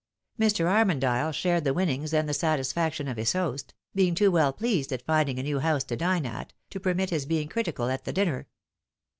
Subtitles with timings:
[0.39, 0.67] Mr.
[0.67, 5.03] Armondyle shared the winnings and the satisfaction of his host, being too well pleased at
[5.05, 8.47] finding a new house to dine at, to permit his being critical at the dinner.